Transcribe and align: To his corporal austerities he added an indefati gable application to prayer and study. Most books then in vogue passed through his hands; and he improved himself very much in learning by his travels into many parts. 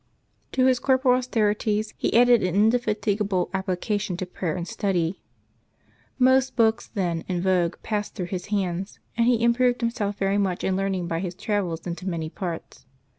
To 0.53 0.65
his 0.65 0.79
corporal 0.79 1.13
austerities 1.13 1.93
he 1.95 2.11
added 2.17 2.41
an 2.41 2.55
indefati 2.55 3.19
gable 3.19 3.51
application 3.53 4.17
to 4.17 4.25
prayer 4.25 4.55
and 4.55 4.67
study. 4.67 5.21
Most 6.17 6.55
books 6.55 6.87
then 6.87 7.23
in 7.27 7.39
vogue 7.39 7.75
passed 7.83 8.15
through 8.15 8.25
his 8.33 8.47
hands; 8.47 8.97
and 9.15 9.27
he 9.27 9.43
improved 9.43 9.81
himself 9.81 10.15
very 10.17 10.39
much 10.39 10.63
in 10.63 10.75
learning 10.75 11.07
by 11.07 11.19
his 11.19 11.35
travels 11.35 11.85
into 11.85 12.09
many 12.09 12.31
parts. 12.31 12.83